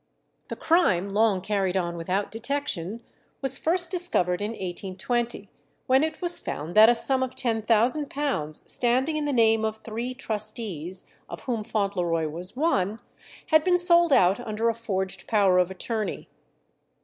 [0.47, 3.01] The crime, long carried on without detection,
[3.39, 5.47] was first discovered in 1820,
[5.85, 10.15] when it was found that a sum of £10,000, standing in the name of three
[10.15, 12.97] trustees, of whom Fauntleroy was one,
[13.49, 16.27] had been sold out under a forged power of attorney.